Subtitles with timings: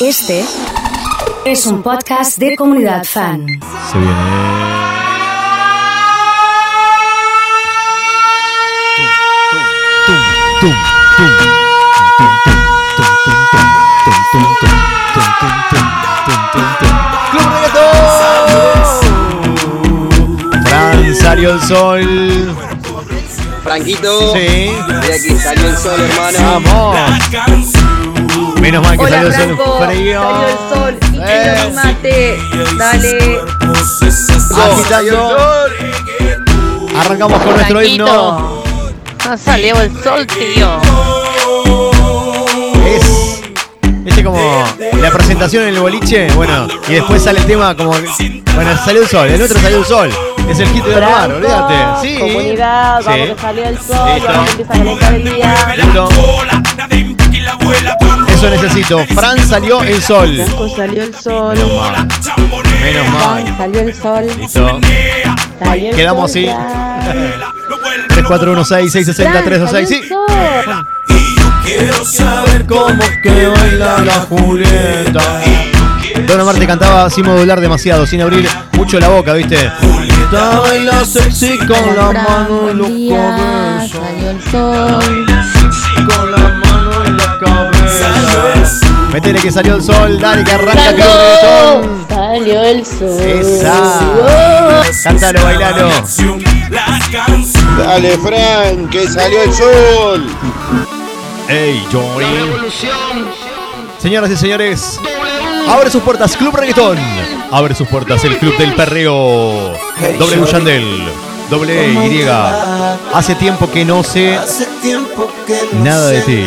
[0.00, 0.42] Este
[1.44, 3.46] es un podcast de comunidad fan.
[3.92, 4.14] Se viene.
[20.64, 22.56] Fran salió el sol.
[23.62, 24.32] Franquito.
[24.32, 24.38] Sí.
[24.38, 26.60] De aquí salió el sol, hermano.
[26.64, 27.79] Vamos.
[28.70, 30.22] Menos mal que Hola salió el Franco, frío.
[30.22, 31.56] salió el sol y que Eh.
[31.58, 32.38] no me mate.
[32.78, 33.40] Dale.
[34.62, 35.20] Agitando.
[37.00, 38.62] Arrancamos con nuestro himno.
[39.26, 40.80] No salió el sol, tío.
[42.86, 43.42] Es.
[44.04, 44.38] Viste como
[45.00, 47.90] la presentación en el boliche, bueno, y después sale el tema como.
[47.90, 50.10] Bueno, salió el sol, el otro salió el sol.
[50.48, 51.74] Es el hit de Omar, olvídate.
[52.02, 52.18] Sí.
[52.18, 53.34] Comunidad, vamos Sí.
[53.34, 54.32] que salió el sol, Listo.
[54.68, 55.74] vamos que el día.
[55.76, 56.08] Listo.
[58.40, 59.04] Eso necesito.
[59.14, 60.34] Fran salió el sol.
[60.34, 61.54] Franco salió el sol.
[61.58, 62.08] Menos mal.
[62.82, 63.56] Menos Fran, mal.
[63.58, 64.26] salió el sol.
[64.38, 64.80] Listo.
[65.62, 66.46] Salió el Quedamos sol, así.
[66.46, 67.42] Fran.
[68.08, 70.08] 3416 660 326.
[71.06, 71.16] Sí.
[71.66, 75.42] Quiero saber cómo que baila la Julieta.
[76.26, 79.70] Don Omar te cantaba sin modular demasiado, sin abrir mucho la boca, ¿viste?
[79.82, 83.90] Julieta baila sexy con la Fran, mano en los cabezas.
[83.90, 85.26] Salió el sol.
[89.20, 92.06] Métele que salió el sol, dale que arranca que reggaetón.
[92.08, 93.20] Salió el sol.
[93.20, 94.00] Esa.
[95.04, 95.90] Cántalo, bailalo.
[97.76, 100.26] Dale, Fran, que salió el sol.
[101.50, 102.70] Ey, Johnny.
[103.98, 104.98] Señoras y señores,
[105.68, 106.96] abre sus puertas Club Reggaetón.
[107.50, 109.74] Abre sus puertas el Club del Perreo.
[110.18, 111.12] Doble Yandel.
[111.50, 112.26] Doble Y.
[113.12, 114.38] Hace tiempo que no sé
[115.74, 116.46] nada de ti.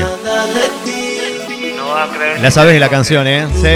[2.41, 3.47] La sabes la canción, ¿eh?
[3.55, 3.69] Sí.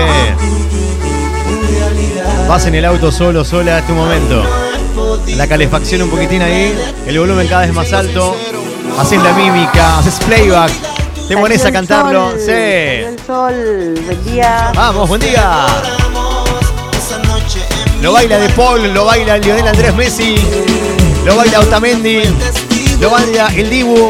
[2.50, 4.44] Vas en el auto solo, sola, este momento.
[5.36, 8.36] La calefacción un poquitín ahí, el volumen cada vez más alto.
[9.00, 10.72] Haces la mímica, haces playback.
[11.28, 12.32] Te pones a cantarlo.
[12.32, 12.52] sol, Sí.
[12.52, 13.94] El sol.
[14.06, 14.72] Buen día.
[14.76, 15.66] Vamos, buen día.
[18.02, 20.36] Lo baila De Paul, lo baila Lionel Andrés Messi,
[21.26, 22.22] lo baila Otamendi,
[23.00, 24.10] lo baila el Dibu,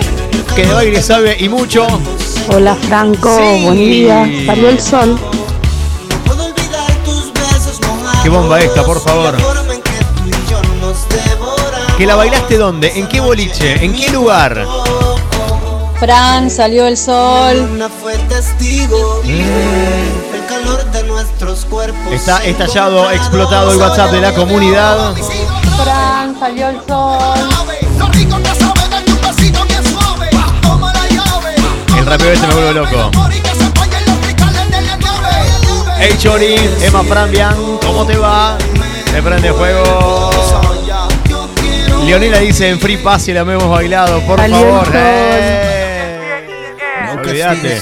[0.55, 1.87] que de baile sabe y mucho.
[2.49, 3.63] Hola Franco, Sí.
[3.63, 4.25] buen día.
[4.45, 5.19] Salió el sol.
[8.23, 9.35] Qué bomba esta, por favor.
[11.97, 12.91] ¿Que la bailaste dónde?
[12.99, 13.83] ¿En qué boliche?
[13.83, 14.65] ¿En qué lugar?
[15.99, 17.81] Fran, salió el sol.
[22.11, 25.15] Está estallado, explotado el WhatsApp de la comunidad.
[25.83, 27.49] Fran, salió el sol.
[32.07, 33.11] Rapeo este me vuelve loco.
[35.99, 38.57] Hey Chori, Emma Frambian, ¿cómo te va?
[39.13, 40.29] Me prende fuego.
[42.05, 44.87] Leonela dice en Free Pass y la hemos bailado, por favor.
[44.93, 46.45] Eh.
[47.17, 47.81] Olvídate.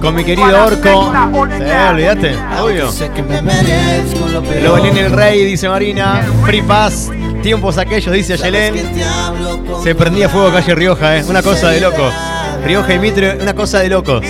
[0.00, 1.12] Con mi querido Orco.
[1.56, 2.90] Sí, olvídate, obvio.
[4.62, 6.26] Lo bailé en el Rey, dice Marina.
[6.44, 7.10] Free Pass.
[7.44, 8.74] Tiempos aquellos, dice Ayelén.
[9.82, 11.24] Se prendía fuego calle Rioja, eh.
[11.28, 12.10] Una cosa de loco.
[12.64, 14.24] Rioja y Mitre, una cosa de locos.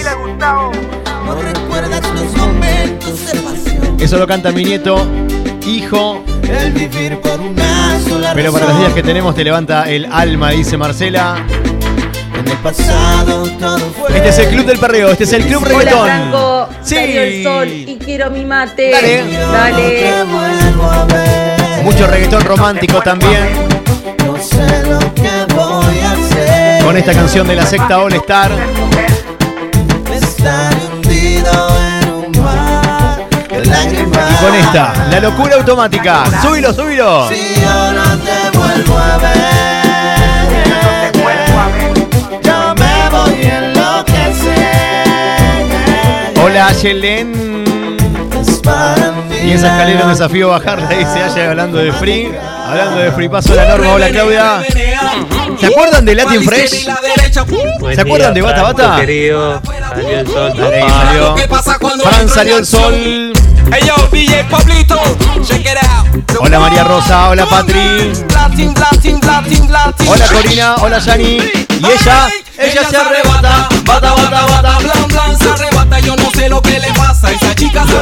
[4.01, 5.07] Eso lo canta mi nieto,
[5.65, 6.25] hijo.
[8.35, 11.37] Pero para los días que tenemos te levanta el alma, dice Marcela.
[14.13, 16.05] Este es el club del perreo, este es el club Hola reggaetón.
[16.05, 16.97] Franco, Sí.
[16.97, 18.91] salió el sol y quiero mi mate.
[18.91, 19.23] Dale.
[19.53, 21.64] Dale.
[21.85, 23.47] Mucho reggaetón romántico también.
[24.25, 26.83] No sé lo que voy a hacer.
[26.83, 28.51] Con esta canción de la secta All Star.
[34.31, 36.25] Y con esta, la locura automática.
[36.41, 37.29] Súbilo, súbilo.
[37.29, 39.45] Si yo no te vuelvo a ver.
[46.43, 47.44] Hola, Yelén.
[49.45, 52.33] Y esa escalera un desafío bajarla, dice Aya hablando de free.
[52.67, 53.93] Hablando de free paso la norma.
[53.93, 54.63] Hola, Claudia.
[55.61, 56.89] ¿Se acuerdan de Latin Fresh?
[57.95, 58.97] ¿Se acuerdan de Bata Bata?
[58.97, 59.61] Querido,
[59.91, 61.37] salió el sol, salió.
[62.03, 62.95] Fran salió el sol.
[63.71, 64.99] Hey yo, DJ Pablito,
[65.43, 66.41] check it out.
[66.41, 68.13] Hola María Rosa, hola Patri.
[68.33, 70.09] Latin, Latin, Latin, Latin.
[70.09, 71.25] Hola Corina, hola Yani.
[71.25, 73.69] Y ella, ella se arrebata.
[73.85, 74.79] Bata, bata, bata.
[74.79, 76.01] Blan, blan, se arrebata.
[76.01, 77.04] Yo no sé lo que le pasa.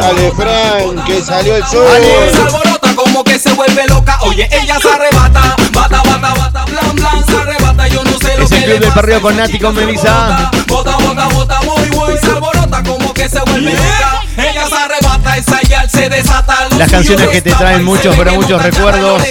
[0.02, 1.86] Dale, Fran, que salió el sol.
[1.86, 2.32] Dale.
[2.32, 4.18] se alborota como que se vuelve loca.
[4.22, 5.56] Oye, ella se arrebata.
[5.72, 6.64] Bata, bata, bata.
[6.64, 7.86] Blan, blan, se arrebata.
[7.86, 8.94] Yo no sé lo Es que el le club del pasa.
[8.94, 10.50] perreo con Nati, con Melissa.
[10.66, 12.18] Bota, bota, bota, muy buen.
[12.20, 14.22] Se alborota como que se vuelve loca.
[14.38, 16.56] Ella se arrebata, esa y se desata.
[16.76, 19.22] Las canciones que te traen muchos, pero muchos recuerdos.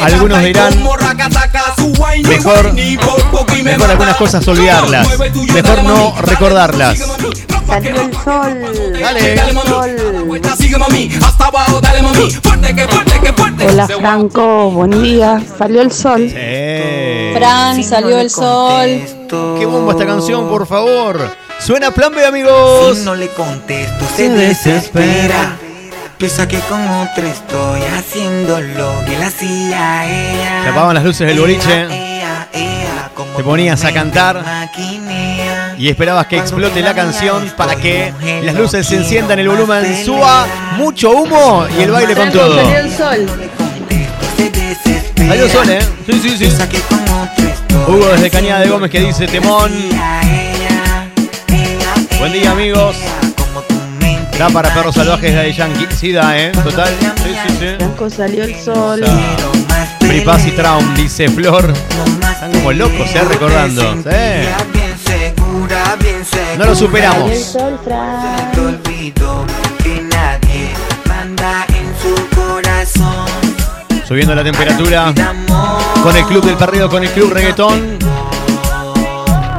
[0.00, 0.74] Algunos dirán,
[2.28, 5.08] mejor, mejor algunas cosas olvidarlas.
[5.52, 6.98] Mejor no recordarlas.
[7.74, 8.92] Salió el sol.
[9.00, 9.32] Dale.
[9.32, 10.56] El sol.
[10.56, 12.30] Sigue mami, hasta abajo, dale mami.
[12.30, 13.66] Fuerte, que fuerte, que fuerte.
[13.66, 15.42] Hola Franco, buen día.
[15.58, 16.20] Salió el sol.
[16.30, 17.34] Sí.
[17.34, 19.02] Fran, salió el sol.
[19.58, 21.18] Qué bomba esta canción, por favor.
[21.58, 22.96] Suena plan B, amigos.
[22.96, 25.56] Si no le contesto, se desespera.
[26.16, 30.62] Piensa que con otra estoy haciendo lo que él hacía ella.
[30.62, 31.86] Te apagaban las luces del boliche.
[31.90, 34.44] Ea, ea, como Te ponías a cantar.
[35.78, 38.12] Y esperabas que explote la canción para que
[38.42, 42.56] las luces se enciendan, el volumen suba, mucho humo y el baile con todo.
[42.56, 43.26] Salió el sol.
[45.16, 45.80] Salió sol, ¿eh?
[46.06, 46.48] Sí, sí, sí.
[47.86, 49.72] Hugo desde Cañada de Gómez que dice temón.
[52.18, 52.96] Buen día, amigos.
[54.38, 55.86] Da para perros salvajes de Yankee.
[55.94, 56.50] Sí, da, ¿eh?
[56.50, 56.88] Total.
[57.22, 57.66] Sí, sí, sí.
[57.78, 59.02] Franco salió el sol.
[59.02, 61.72] O sea, Free Pass y Traum, dice Flor.
[62.32, 63.22] Están como locos, ¿eh?
[63.28, 63.94] Recordando.
[64.02, 64.83] Sí.
[66.58, 67.38] No lo el superamos.
[67.38, 67.78] sol.
[74.06, 75.14] Subiendo la temperatura
[76.02, 77.98] con el club del perreo, con el club reggaetón.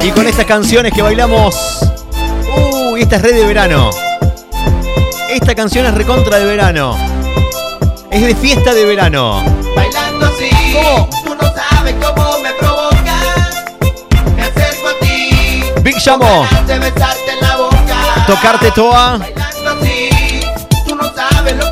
[0.00, 1.80] Y con estas canciones que bailamos.
[2.90, 3.90] Uy, esta es red de verano.
[5.30, 6.96] Esta canción es recontra de verano.
[8.10, 9.42] Es de fiesta de verano.
[9.74, 11.25] Bailando así, ¿Cómo?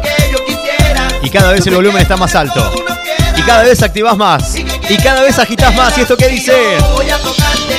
[0.01, 1.09] Que yo quisiera.
[1.23, 2.73] Y cada vez el volumen está más alto.
[3.37, 4.57] Y cada vez activás más.
[4.57, 5.97] Y cada vez agitas más.
[5.99, 6.53] ¿Y esto qué dice?
[6.95, 7.74] Voy a tocarte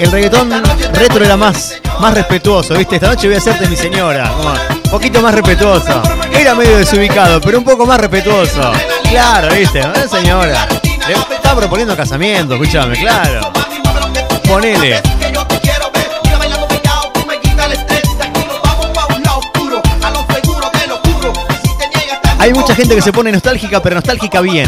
[0.00, 0.50] El reggaetón
[0.94, 2.94] retro era más, más respetuoso, ¿viste?
[2.94, 4.32] Esta noche voy a hacerte mi señora.
[4.82, 6.02] Un poquito más respetuoso.
[6.32, 8.72] Era medio desubicado, pero un poco más respetuoso.
[9.10, 9.82] Claro, ¿viste?
[10.08, 10.66] Señora.
[11.06, 13.52] Le está proponiendo casamiento, escúchame, claro.
[14.48, 15.02] Ponele.
[22.38, 24.66] Hay mucha gente que se pone nostálgica, pero nostálgica bien.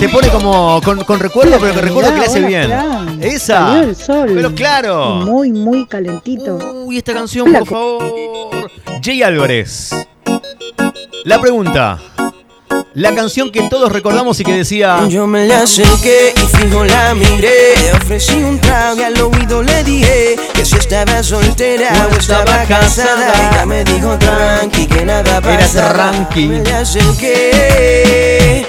[0.00, 0.06] La.
[0.06, 2.66] Se pone como con, con recuerdo, pero que recuerdo que le hace bien.
[2.66, 3.18] Fran.
[3.22, 3.56] Esa.
[3.68, 4.30] Salió el sol.
[4.34, 5.16] Pero claro.
[5.26, 6.58] Muy, muy calentito.
[6.84, 8.70] Uy, esta canción, por favor.
[9.02, 9.90] Jay Álvarez.
[11.24, 11.98] La pregunta.
[12.94, 15.06] La canción que todos recordamos y que decía.
[15.08, 17.74] Yo me le acerqué y fijo la miré.
[17.82, 22.64] Le ofrecí un trago y al oído le dije que si estaba soltera o estaba
[22.64, 23.32] casada.
[23.52, 25.92] Ella me dijo tranqui que nada Era pasaba.
[26.10, 26.46] tranqui.
[26.46, 28.66] Me le acerqué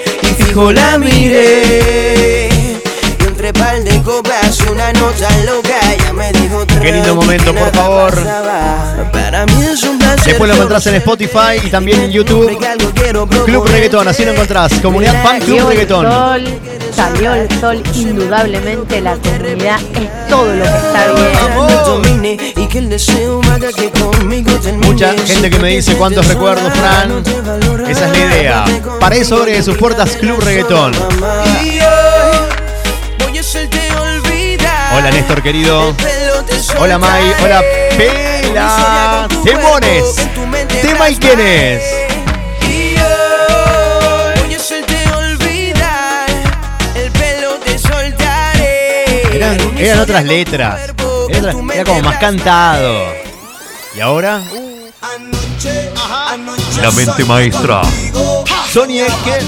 [0.50, 2.48] fijo la miré.
[2.52, 5.78] Y entre par de copas una nota loca.
[5.92, 8.10] Ella me dijo Qué lindo momento, por favor.
[8.14, 9.10] pasaba.
[9.12, 10.24] Para mí es un placer.
[10.24, 12.58] Después lo encontrás en Spotify y también en YouTube.
[13.44, 14.72] Club Reggaetón, así lo encontrás.
[14.80, 16.06] Comunidad Fan Club Reggaetón.
[16.06, 16.44] sol.
[16.94, 17.82] Salió el sol.
[17.94, 21.30] Indudablemente la comunidad es todo lo que está bien.
[25.00, 27.22] Gente que me dice cuántos recuerdos, Fran.
[27.88, 28.64] Esa es la idea.
[29.00, 30.92] Para eso abre sus puertas Club Reggaetón.
[34.94, 35.94] Hola Néstor querido.
[35.94, 37.34] Te Hola May.
[37.42, 37.62] Hola.
[37.96, 39.26] Pela.
[40.34, 41.82] Tu mente Tema y quién es.
[41.82, 42.10] Te.
[49.78, 50.90] Eran, otras letras.
[51.30, 53.14] Era, era como más cantado.
[53.96, 54.42] ¿Y ahora?
[56.82, 57.82] La mente maestra.
[58.72, 59.38] Sonia que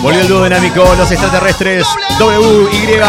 [0.00, 1.86] volvió el dúo dinámico, los extraterrestres.
[2.18, 3.00] W, Y.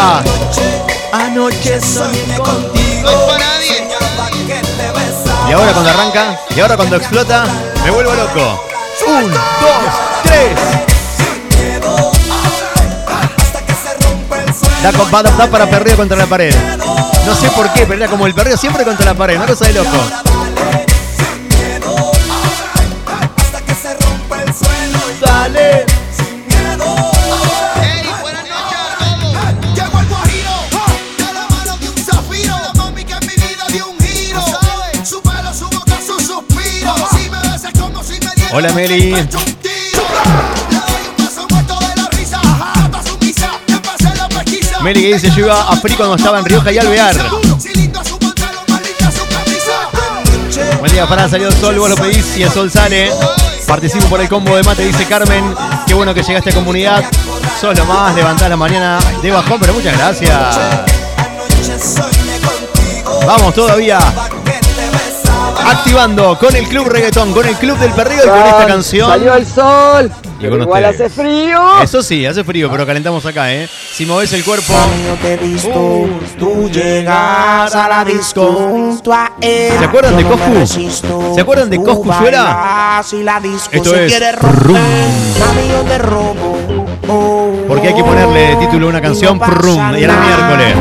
[1.12, 3.09] Anoche soñé contigo.
[5.50, 7.45] Y ahora cuando arranca, y ahora cuando explota,
[7.83, 8.63] me vuelvo loco.
[9.07, 9.39] Un, dos,
[10.23, 10.57] tres.
[14.81, 16.53] Da, va- da para perreo contra la pared.
[17.25, 19.65] No sé por qué, pero era como el perreo siempre contra la pared, una cosa
[19.65, 19.97] de loco.
[25.43, 25.85] Dale.
[29.75, 30.55] Llegó el guajiro,
[31.17, 32.55] de la mano de un zafiro.
[32.63, 34.41] La mami que en mi vida dio un giro.
[35.03, 36.95] Su pelo, su boca, su suspiro.
[37.12, 39.13] Si me besas como si me dieras Hola, Meli.
[44.81, 47.17] Meli que dice yo iba a Free cuando estaba en Rioja y Alvear.
[50.79, 53.12] Buen día, Fran, salió el sol, vos lo pedís y el sol sale.
[53.73, 55.55] Participo por el combo de mate, dice Carmen.
[55.87, 57.03] Qué bueno que llegaste a comunidad.
[57.59, 60.59] Solo más, levantás la mañana de bajón, pero muchas gracias.
[63.25, 63.97] Vamos todavía.
[65.65, 69.10] Activando con el club reggaetón, con el club del perrillo y con esta canción.
[69.10, 70.12] Salió el sol.
[70.39, 70.96] Y Igual ustedes.
[70.96, 71.82] hace frío.
[71.82, 73.70] Eso sí, hace frío, pero calentamos acá, ¿eh?
[73.93, 74.74] Si moves el cuerpo.
[76.38, 79.72] Tú llegas a la disco junto a él.
[79.79, 80.53] ¿Se acuerdan de no Coscu?
[80.53, 81.32] resisto.
[81.36, 82.12] ¿Se acuerdan de Coscu
[83.24, 84.75] la disco Esto se es quiere Rum.
[84.75, 86.01] romper.
[86.01, 86.52] Robo.
[87.07, 90.75] Oh, Porque hay que ponerle título a una canción, Prum, y era miércoles.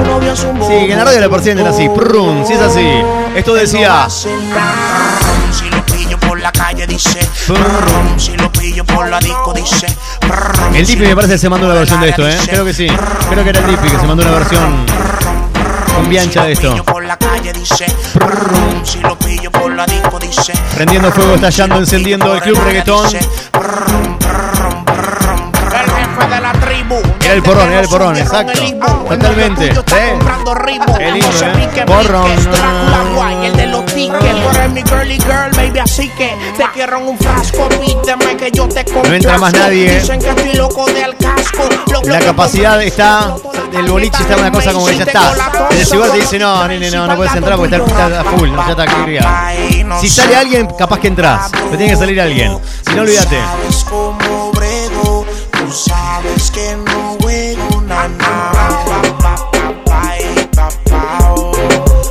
[0.67, 2.87] Sí, que en la radio le persiguen así, Prum, si es así.
[3.35, 4.09] Esto decía.
[4.09, 4.29] Si
[5.69, 8.19] lo pillo por la calle dice Prum.
[8.19, 9.87] Si lo pillo por la disco dice
[10.21, 10.75] Prum.
[10.75, 12.37] El Dipi me parece que se mandó una versión de esto, ¿eh?
[12.47, 12.87] Creo que sí.
[13.29, 14.87] Creo que era el Dipi que se mandó una versión
[15.95, 16.75] con biancha de esto.
[20.75, 23.07] Prendiendo fuego, estallando, encendiendo el club reggaetón.
[27.33, 28.53] Era el porrón, era el porrón, exacto.
[29.09, 29.69] Totalmente.
[29.69, 30.19] ¿eh?
[31.01, 31.85] El himno, ¿eh?
[31.87, 32.31] Porrón.
[33.43, 34.21] el de los tickets.
[34.21, 37.71] Tú eres mi girly girl, baby, así que te quiero en un frasco.
[37.71, 39.99] Pídeme que yo te No entra más nadie.
[39.99, 41.71] Dicen que estoy loco del casco.
[41.91, 43.35] Lo La capacidad está.
[43.73, 45.33] El boliche está una cosa como que ya está.
[45.71, 48.71] El desigual te dice, no, nene, no, no puedes entrar porque está, a full, ya
[48.73, 51.51] está aquí Si sale alguien, capaz que entras.
[51.51, 52.59] Pero tiene que salir alguien.
[52.87, 53.39] Si no, olvídate.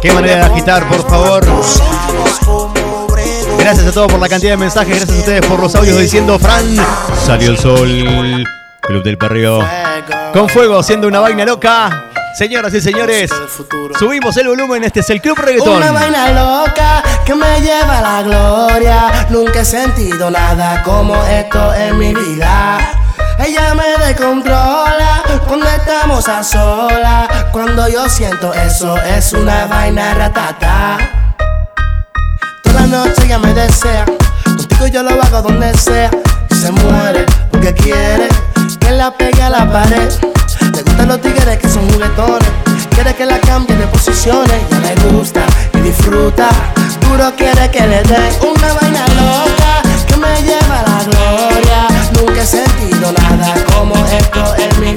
[0.01, 1.45] Qué manera de agitar, por favor.
[3.59, 4.95] Gracias a todos por la cantidad de mensajes.
[4.95, 6.75] Gracias a ustedes por los audios diciendo, Fran,
[7.23, 8.43] salió el sol.
[8.81, 9.59] Club del Perreo.
[10.33, 12.07] Con fuego, haciendo una vaina loca.
[12.35, 13.29] Señoras y señores,
[13.99, 14.83] subimos el volumen.
[14.83, 15.77] Este es el Club Reggaetón.
[15.77, 19.27] Una vaina loca que me lleva a la gloria.
[19.29, 23.00] Nunca he sentido nada como esto en mi vida.
[23.43, 27.27] Ella me descontrola cuando estamos a solas.
[27.51, 30.97] Cuando yo siento eso, es una vaina ratata.
[32.63, 34.05] Toda la noche ella me desea.
[34.45, 36.11] Contigo yo lo hago donde sea.
[36.49, 38.27] Y se muere porque quiere
[38.79, 40.11] que la pegue a la pared.
[40.75, 42.49] Le gustan los tigres que son juguetones.
[42.91, 44.61] Quiere que la cambie de posiciones.
[44.69, 45.41] Ya le gusta
[45.73, 46.49] y disfruta.
[47.01, 49.60] Duro quiere que le dé una vaina loca
[53.09, 54.90] nada como esto en mi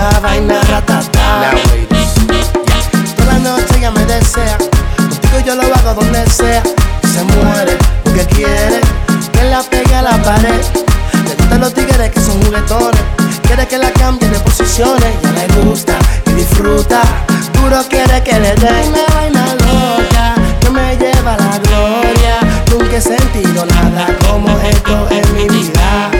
[0.00, 1.50] Una vaina ratata.
[3.16, 4.56] Toda la noche ella me desea.
[4.96, 6.62] Contigo yo lo hago donde sea.
[7.02, 8.80] Se muere porque quiere
[9.30, 10.62] que la pegue a la pared.
[11.26, 13.02] Le gustan los tigres que son juguetones.
[13.42, 15.12] Quiere que la cambie de posiciones.
[15.22, 17.02] Ya le gusta y disfruta.
[17.52, 22.38] Duro quiere que le dé una vaina loca que me lleva a la gloria.
[22.70, 26.19] Nunca he sentido nada como esto en mi vida.